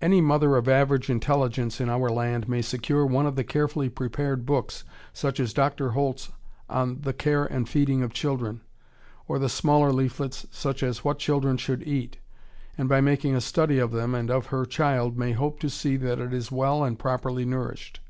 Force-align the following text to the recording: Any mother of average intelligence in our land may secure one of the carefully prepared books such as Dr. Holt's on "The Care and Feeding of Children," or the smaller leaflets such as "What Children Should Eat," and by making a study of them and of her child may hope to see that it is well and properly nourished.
Any 0.00 0.22
mother 0.22 0.56
of 0.56 0.66
average 0.66 1.10
intelligence 1.10 1.78
in 1.78 1.90
our 1.90 2.08
land 2.08 2.48
may 2.48 2.62
secure 2.62 3.04
one 3.04 3.26
of 3.26 3.36
the 3.36 3.44
carefully 3.44 3.90
prepared 3.90 4.46
books 4.46 4.82
such 5.12 5.38
as 5.38 5.52
Dr. 5.52 5.90
Holt's 5.90 6.30
on 6.70 7.02
"The 7.02 7.12
Care 7.12 7.44
and 7.44 7.68
Feeding 7.68 8.02
of 8.02 8.14
Children," 8.14 8.62
or 9.26 9.38
the 9.38 9.50
smaller 9.50 9.92
leaflets 9.92 10.46
such 10.50 10.82
as 10.82 11.04
"What 11.04 11.18
Children 11.18 11.58
Should 11.58 11.82
Eat," 11.86 12.16
and 12.78 12.88
by 12.88 13.02
making 13.02 13.36
a 13.36 13.42
study 13.42 13.78
of 13.78 13.90
them 13.92 14.14
and 14.14 14.30
of 14.30 14.46
her 14.46 14.64
child 14.64 15.18
may 15.18 15.32
hope 15.32 15.60
to 15.60 15.68
see 15.68 15.98
that 15.98 16.18
it 16.18 16.32
is 16.32 16.50
well 16.50 16.82
and 16.82 16.98
properly 16.98 17.44
nourished. 17.44 18.00